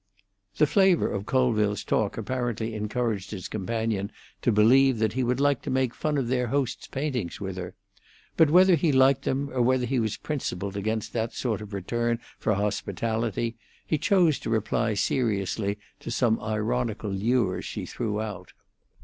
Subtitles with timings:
[0.57, 5.61] The flavour of Colville's talk apparently encouraged his companion to believe that he would like
[5.61, 7.75] to make fun of their host's paintings with her;
[8.35, 12.17] but whether he liked them, or whether he was principled against that sort of return
[12.39, 18.53] for hospitality, he chose to reply seriously to some ironical lures she threw out.